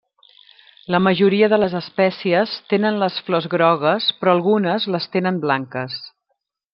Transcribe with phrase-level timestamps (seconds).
[0.95, 6.01] La majoria de les espècies tenen les flors grogues però algunes les tenen blanques.